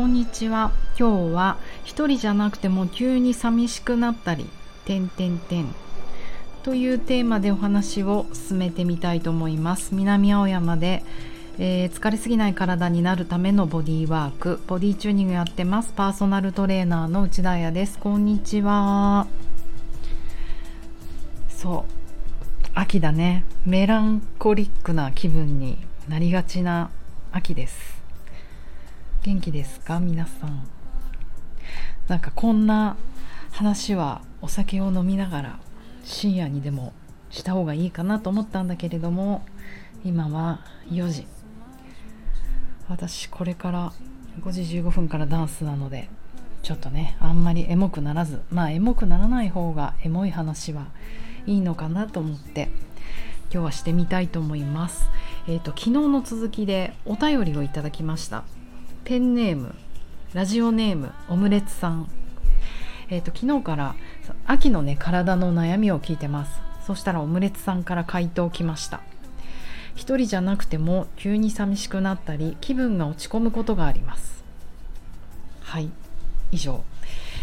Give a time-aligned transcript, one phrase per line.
[0.00, 0.72] こんにちは。
[0.98, 4.48] 今日は一人じゃなくても急に寂しくなったり
[4.86, 5.74] 点点点
[6.62, 9.94] というテーマでお話を進めてみたいと思います。
[9.94, 11.04] 南青山で、
[11.58, 14.62] えー、疲れすぎない体になるためのボディーワーク。
[14.66, 15.92] ボディチューニングやってます。
[15.94, 17.98] パーソナルトレーナーの内田彩です。
[17.98, 19.26] こんにちは。
[21.50, 21.92] そう。
[22.72, 23.44] 秋だね。
[23.66, 25.76] メランコリックな気分に
[26.08, 26.88] なりがちな
[27.32, 27.89] 秋です。
[29.22, 30.00] 元気ですか？
[30.00, 30.66] 皆さん。
[32.08, 32.96] なんかこんな
[33.52, 35.58] 話はお酒を飲みながら
[36.04, 36.94] 深夜にでも
[37.28, 39.44] した方がいいかなと思ったんだけれども
[40.04, 41.26] 今は4時。
[42.88, 43.92] 私これから
[44.40, 46.08] 5時15分からダンスなので
[46.62, 50.86] ちょっとねあんまりエモくならずまあエモくならない方がエモい話は
[51.46, 52.70] いいのかなと思って
[53.52, 55.10] 今日はしてみたいと思います。
[55.46, 58.44] えーと、昨日の続きでお便りをいただきました。
[59.10, 59.74] ペンネーム
[60.34, 62.08] ラジオネームオムレツさん。
[63.08, 63.96] えーと、昨日から
[64.46, 66.60] 秋のね体の悩みを聞いてます。
[66.86, 69.00] そしたらオムレツさんから回答来ました。
[69.96, 74.44] 一人じゃなくても急に寂しくなったり気分が落ち込むことがあります。
[75.62, 75.90] はい
[76.52, 76.84] 以上。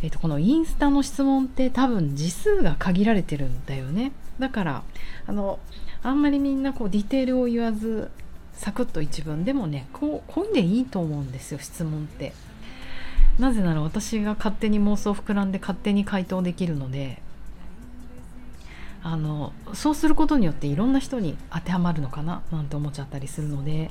[0.00, 4.12] えーと、このインスタの質問って多分字数が限られてるんだよね。
[4.38, 4.82] だから
[5.26, 5.58] あの
[6.02, 8.10] あんまりみんなこうディテールを言わず
[8.54, 12.32] サクッと一文でもねこうこんでいいと思うんですよ質問って。
[13.38, 17.22] なぜなら私が勝手に妄想膨らんで勝手に回答できるので
[19.02, 23.90] あのそうすることによっていろんな人に当てはまるのかななんて思っちゃったりするので。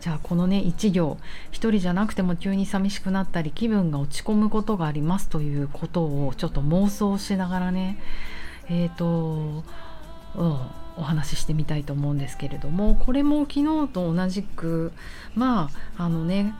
[0.00, 1.16] じゃあこのね1行
[1.52, 8.02] 一人じゃなくても急に寂しくなったり気分が落ち込むことがありますということをちょっと妄想しながらね
[8.68, 9.62] えっ、ー、と
[10.34, 10.81] うん。
[10.96, 14.92] お話ししてみたいと思うんですけれどもこれも昨日と同じく
[15.34, 16.54] まああのね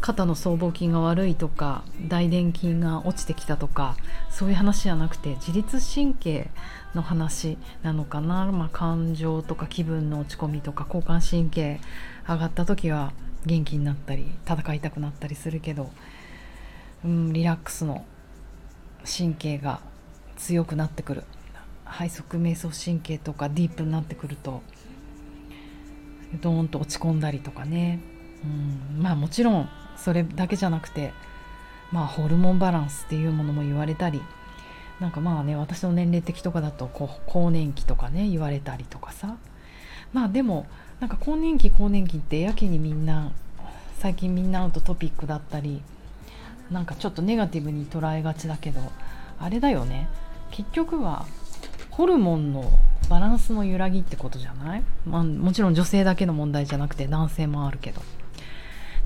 [0.00, 3.96] 肩の僧帽筋が悪いとか大臀筋が落ちてきたとか
[4.30, 6.50] そういう話じゃなくて自律神経
[6.94, 11.80] の話なのかな、まあ、感情とか気分の落ち込みとか交感神経
[12.28, 13.12] 上がった時は
[13.46, 15.90] 元気になったり戦いたくなったりするけど、
[17.04, 18.04] うん、リラックスの
[19.04, 19.80] 神経が
[20.36, 21.24] 強くなってくる。
[21.98, 24.62] 背側瞑想神経とかディープになってくると
[26.40, 28.00] ドーンと落ち込んだりとかね、
[28.44, 31.12] うん、まあもちろんそれだけじゃなくて
[31.90, 34.20] まあホルモンバランスっていうものも言われたり
[35.00, 39.36] なんかまあね私の年齢的とかだとこう更年期とかね言われたりとかさ。
[40.12, 40.66] まあでも
[41.00, 43.30] なんか更年期更年期ってやけにみんな
[43.98, 45.82] 最近みんな会うとトピックだったり
[46.70, 48.80] なんかちょっとネガティブに捉えがちだけど
[49.38, 50.08] あれだよね。
[50.50, 51.26] 結局は
[51.98, 52.70] ホルモンの
[53.10, 58.00] バランスの揺らぎってことじゃない、まあ、もちろん女性だけの問題じゃなくて男性もあるけど。
[58.00, 58.04] っ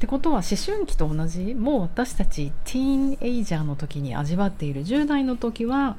[0.00, 1.54] てことは思春期と同じ？
[1.54, 5.98] もう私たちティーンエイジャーの時に味わっている10代の時は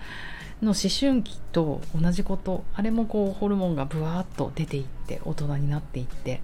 [0.64, 2.64] の思春期と同じこと。
[2.74, 6.42] あれもこうホルモンがブワーッと出ていって大人になっていって。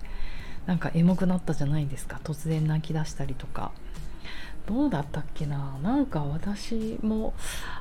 [0.68, 2.20] なんかエモくなったじゃないですか。
[2.24, 3.72] 突然泣き出したりとか。
[4.68, 5.78] どうだったっけな？
[5.84, 7.34] なんか私も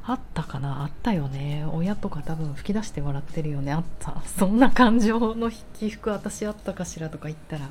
[0.05, 0.83] あったかな？
[0.83, 1.67] あったよね。
[1.73, 3.73] 親とか多分吹き出して笑ってるよね。
[3.73, 4.23] あった。
[4.27, 7.69] そんな感情の起伏私あったかしらとか言ったら。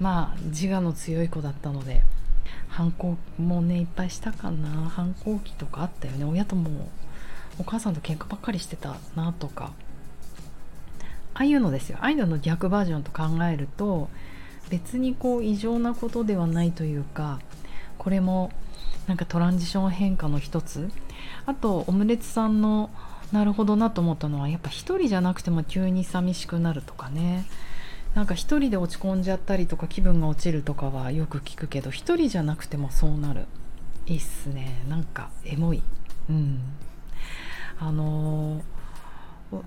[0.00, 2.02] まあ自我の強い子だったので。
[2.68, 4.88] 反抗もねいっぱいしたかな。
[4.88, 6.24] 反抗期とかあったよね。
[6.24, 6.88] 親とも
[7.58, 9.72] お母さんと喧嘩ばっかりしてたなとか。
[11.34, 11.98] ああいうのですよ。
[12.00, 14.08] ああいうのの逆バージョンと考えると
[14.70, 17.40] 別にこう異常なことではないというか
[18.02, 18.50] これも
[19.06, 20.90] なんかトランジション変化の一つ。
[21.46, 22.90] あとオムレツさんの
[23.30, 27.46] なるほどなと思ったのはやっぱ一人じゃなくても急に寂しくなるとかね。
[28.16, 33.46] なんか一人で落ち込んじゃったりとか気分が落ちるとかはよく聞くけど一人じゃなくてもそうなる。
[34.06, 34.84] いいっすね。
[34.88, 35.80] なんかエモい。
[36.28, 36.58] うん。
[37.78, 39.62] あのー、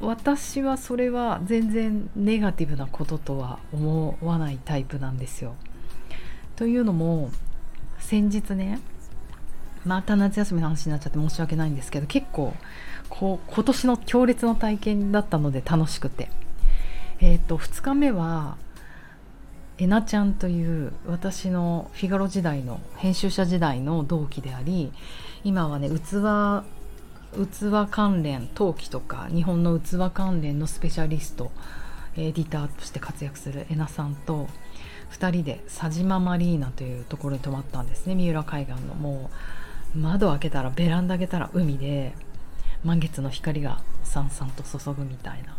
[0.00, 5.56] 私はそれは全然ネガティブなこととは思わないタイプなんですよ。
[6.54, 7.32] というのも
[8.02, 8.80] 先日ね
[9.84, 12.54] また夏休みの話になっちゃって申し訳ないんですけど結構
[13.08, 16.28] こう今年の強烈な体験だったので楽しくて。
[17.22, 18.56] えっ、ー、と2日目は
[19.78, 24.92] えなちゃんという私のフィガロ時代の編集者時代の同期であり
[25.44, 26.64] 今はね器
[27.46, 31.52] 器関連陶器とか日本の器関連のスペシャリスト
[32.16, 34.48] エディターとして活躍するえなさんと
[35.12, 38.14] 2人で佐島マリーナというところに泊まったんですね。
[38.14, 39.30] 三浦海岸のも
[39.94, 42.14] う窓開けたらベランダ開けたら海で
[42.82, 45.56] 満月の光がさんさんと注ぐみたいな。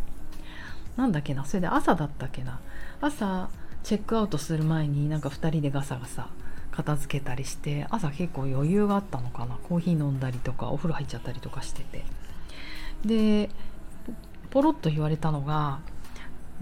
[0.97, 1.45] なんだっけな？
[1.45, 2.59] それで朝だったっけな？
[2.99, 3.49] 朝
[3.83, 6.27] チェックアウトする前になんか2人でガサガサ
[6.71, 9.57] 片付けたりして朝結構余裕があったのかな？
[9.63, 12.03] コーヒー飲んだりとかお風呂入っちゃったりとかしてて。
[13.05, 13.49] で
[14.49, 15.79] ポロッと言われたのが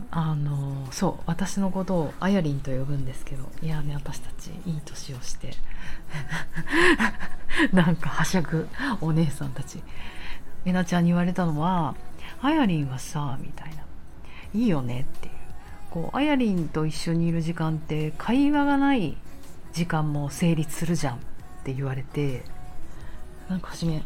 [0.09, 5.53] あのそう私のことをあやりんと呼ぶんですけどいやね私たちいい年をして。
[7.73, 8.67] なんかはしゃぐ
[9.01, 9.81] お姉さんたち。
[10.65, 11.95] えなちゃんに言われたのは
[12.41, 13.83] 「あやりんはさ」みたいな
[14.53, 15.33] 「いいよね」っていう。
[15.89, 19.17] こうあやりんと一緒にいる時間って会話がない
[19.73, 21.15] 時間も成立するじゃん。
[21.15, 21.19] っ
[21.63, 22.43] て言われて
[23.49, 24.03] なんか初め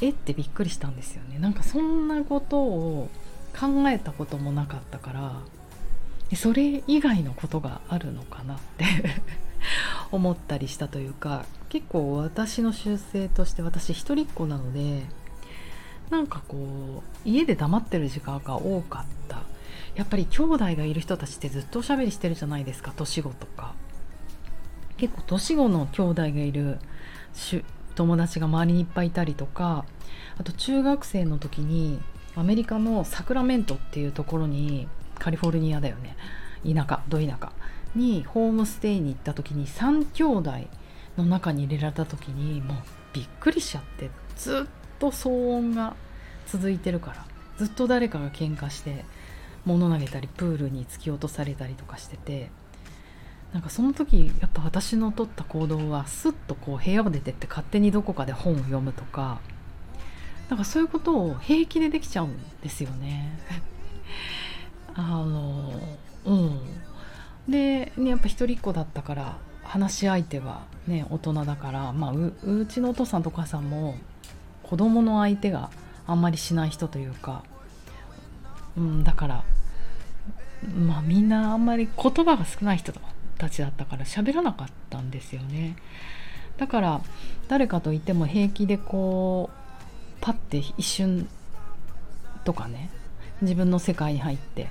[0.00, 0.10] え？
[0.10, 1.38] ってびっくりしたんですよね。
[1.38, 3.10] なんかそんなことを
[3.58, 8.84] 考えたこともなかったからそれ以外のことがあるのかなって
[10.12, 15.04] 思ったりしたというか結構私の習性として私一人っ子なので
[16.10, 19.42] なんかこう家で黙ってる時間が多かった。
[19.96, 23.74] やっぱり兄弟がいる人たちってずっとおしゃべりしてるじゃないですか年子とか。
[24.98, 26.78] 結構年子の兄弟がいる
[27.94, 29.84] 友達が周りにいっぱいいたりとか
[30.38, 32.00] あと中学生の時に
[32.36, 34.86] アメリカのサクラメントっていうところに
[35.18, 36.16] カリフォルニアだよね。
[36.64, 37.52] 田舎ど田舎。
[37.94, 40.52] にホームステイに行った時に3兄弟
[41.16, 42.76] の中に入れられた時にもう
[43.14, 45.96] びっくりしちゃってずっと騒音が
[46.46, 47.24] 続いてるから。
[47.56, 49.06] ずっと誰かが喧嘩して
[49.64, 52.50] 物投げたりプールに突き落とされたりとかしてて。
[53.52, 59.40] なんかその時やっぱ私の取った行動はスッとこう部屋を出てって勝手にどこかで本を読むとか
[60.48, 63.38] なんかそういうことを平気でできちゃうんですよね。
[64.94, 65.72] あの
[66.24, 66.60] うん
[67.48, 73.96] で、ね、やっぱ一人っ子だったから話し相手はね大人だから、まあ、ううちのお父さんとお母さんも
[74.62, 75.70] 子供の相手が
[76.06, 77.44] あんまりしない人というか、
[78.76, 79.44] うん、だから
[80.74, 82.92] まあみんなあんまり言葉が少ない人
[83.38, 85.76] たちだったから喋らなかったんですよね
[86.56, 87.00] だから
[87.48, 89.65] 誰かといても平気でこう
[90.20, 91.28] パッて一瞬
[92.44, 92.90] とかね
[93.42, 94.68] 自分の世界に入って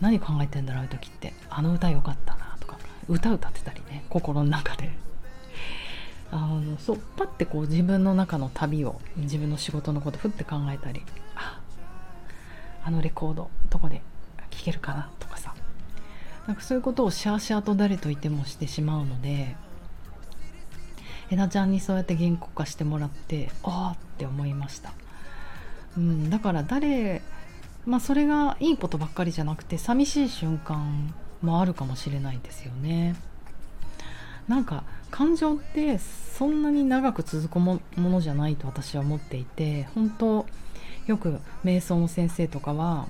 [0.00, 4.90] 何考えてんだろういう時ってあの歌良かったなとか歌歌ってたりね心の中で。
[6.30, 11.02] あのそうパッてこう自分の中の旅を自分の仕事のことふって考えたり
[11.34, 11.58] あ
[12.84, 14.02] あのレコードどこで
[14.50, 15.54] 聴けるかなとかさ。
[16.46, 19.54] なんかそういうことをシャーシャーと誰といてもしてしまうので
[21.30, 24.92] えなちゃんにそうやって原稿化してもらってああって思いました、
[25.96, 27.22] うん、だから誰
[27.86, 33.14] まあそれがいいことばっかりじゃなくて寂しい瞬間もあるかもしれないですよね。
[34.48, 40.46] なんか感情ってそんなに長く続くものじゃないと私は思っていて本当
[41.06, 43.08] よく瞑想の先生とかは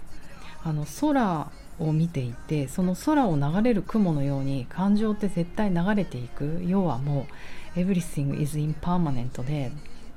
[0.65, 1.49] あの空
[1.79, 6.61] を見ていてその空を流れる雲のように感情って絶対流れていく。
[6.67, 7.33] 要はもう
[7.79, 9.71] everything is impermanent で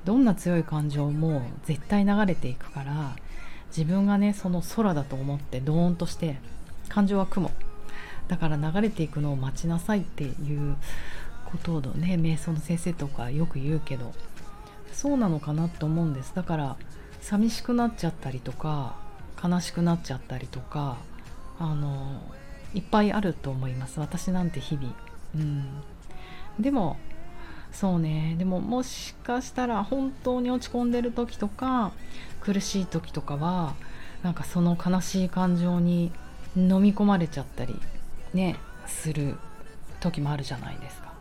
[0.04, 3.16] どんな強い感情も絶対流れていくから
[3.68, 6.38] 自分がねその空だと思ってドーンとして
[6.88, 7.50] 感情は雲。
[8.28, 10.26] だから流れていくのを待ちなさいってい
[10.56, 10.76] う
[11.46, 14.12] ことをね瞑想の先生とかよく言うけど
[14.92, 16.34] そうなのかなと思うんです。
[16.34, 16.76] だから
[17.20, 18.96] 寂しくなっちゃったりとか
[19.42, 20.98] 悲しくなっちゃったりとか
[21.58, 22.20] あの
[22.74, 24.00] いっぱいあると思います。
[24.00, 24.94] 私なんて日々。
[25.36, 25.64] うん。
[26.60, 26.96] でも
[27.72, 28.36] そうね。
[28.38, 31.92] でももしかしたら本当に落ち込んでる時とか
[32.40, 33.74] 苦しい時とかは
[34.22, 36.12] なんかその悲しい感情に
[36.54, 37.74] 飲み込まれちゃったり
[38.34, 39.36] ねする
[40.00, 41.12] 時もあるじゃないですか。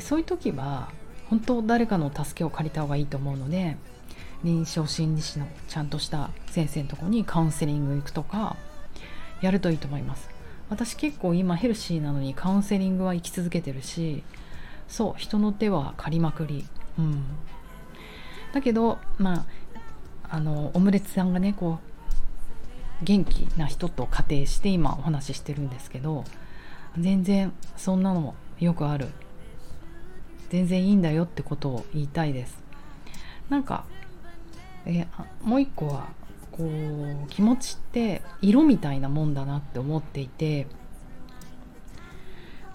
[0.00, 0.88] そういう時は
[1.28, 3.76] 本当誰かの助けを借りた方がいいと思うので
[4.44, 8.56] 臨床心理士のちゃんとした先生のとこにカウンセリング行くとか
[9.40, 10.30] やるといいと思います。
[10.70, 14.22] 私結構今ヘルシーなのにカウンセリングは行き続けてるし
[14.92, 16.66] そう人の手は借りまくり。
[16.98, 17.24] うん。
[18.52, 19.46] だけどま
[20.26, 21.78] ああのオムレツさんがねこ
[23.00, 26.24] う元気な人と仮定して今お話ししてるんですけど
[26.98, 29.08] 全然そんなのよくある。
[30.50, 32.62] 全然いいんだよってことを言いたいです。
[33.48, 33.86] なんか
[34.84, 35.06] え
[35.42, 36.08] もう一個は
[36.50, 40.66] こう気持ちって色みたいなもんだなって思っていて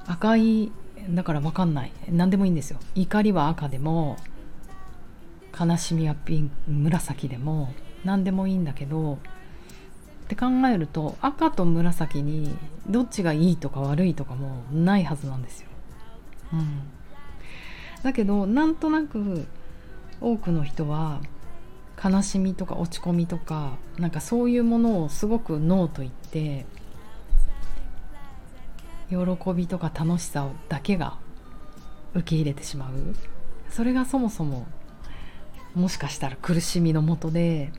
[0.07, 0.71] 赤い
[1.09, 1.91] だから分かんない。
[2.09, 2.79] 何でもいいんですよ。
[2.95, 4.17] 怒りは赤でも
[5.59, 7.73] 悲しみはピン紫でも
[8.05, 9.17] 何でもいいんだけどっ
[10.27, 12.55] て考えると赤と紫に
[12.87, 15.67] どっちがいいとか悪いとかもないはずなんですよ。
[16.53, 16.81] うん、
[18.03, 19.47] だけどなんとなく
[20.21, 21.21] 多くの人は
[22.03, 26.65] 悲しみとか落ち込みとかなんかそういうものをすごくノーと言って
[29.09, 29.17] 喜
[29.53, 31.17] びとか楽しさだけが
[32.13, 32.91] 受け入れてしまう。
[33.69, 34.65] それがそもそも
[35.75, 37.71] もしかしたら苦しみのもとで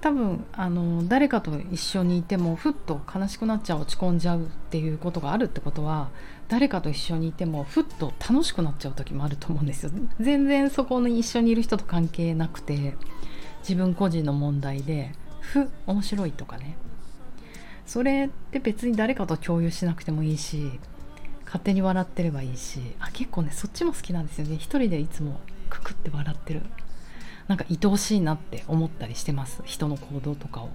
[0.00, 6.10] 多分あの誰かと一緒にいてもふっと悲しくなっちゃう落ち込んじゃうっていうことがあるってことは
[6.48, 9.92] 誰かと一緒にいてもふっと楽しくなっちゃう時もあると思うんですよ。
[10.20, 12.96] 全然そこに一緒にいる人と関係なくて
[13.60, 16.76] 自分個人の問題でふ面白いとかね。
[17.86, 20.80] それって別に誰かと共有しなくてもいいし
[21.44, 24.56] 勝手に笑ってればいいしあ結構ねそっちも好きなんですよね。
[24.56, 26.62] 一人でいつもククって笑ってる。
[27.46, 29.62] なんか愛おしいなって思ったりしてます。
[29.64, 30.70] 人の行動とかを。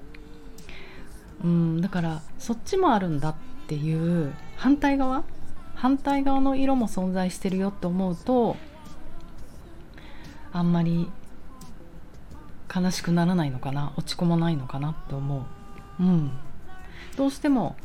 [1.43, 3.35] うんだからそっちもあるんだっ
[3.67, 5.23] ていう反対側？
[5.75, 8.57] 反対側の色も存在してるよって思うと
[10.51, 11.09] あんまり
[12.73, 13.93] 悲しくならないのかな。
[13.97, 15.45] 落ち込まないのかなって思
[15.99, 16.03] う。
[16.03, 16.31] うん。
[17.17, 17.75] どうしても、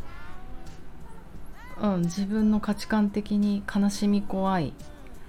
[1.81, 4.73] うん、自分の価値観的に悲しみ怖い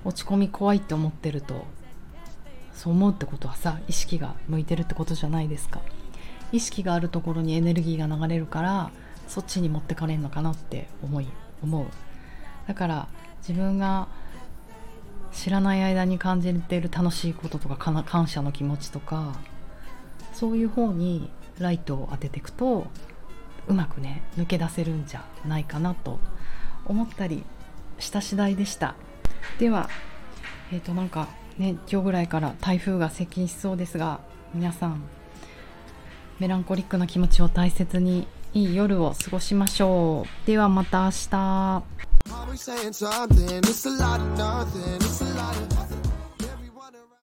[0.03, 1.65] 落ち込み怖いって思ってると
[2.73, 5.81] そう思うってことはさ意識が向いてるってことじゃないですか。
[6.51, 8.91] 意識があるところにエネルギーが流れるから
[9.27, 11.27] そっちに持ってかれるのかなって思い
[11.63, 11.85] 思う。
[12.67, 13.07] だから
[13.39, 14.07] 自分が
[15.31, 19.35] 知らない間に感じてる楽しいこととか感謝の気持ちとか
[20.33, 22.87] そういう方にライトを当てていくと
[23.67, 26.19] うまくね抜け出せるんじゃないかなと
[26.85, 27.43] 思ったり
[27.99, 28.95] した次第でした。
[29.59, 29.89] では
[30.71, 34.19] えっ、ー、となんかね今日ぐらいから台風が接近しそうですが
[34.53, 35.03] 皆さん
[36.39, 40.47] メランコリックな気持ちを大切にいい夜を過ごしましょう。
[40.47, 41.83] ではまた明日。